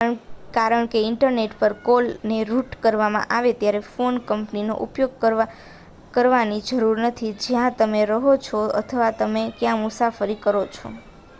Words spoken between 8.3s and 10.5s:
છો અથવા તમે ક્યાં મુસાફરી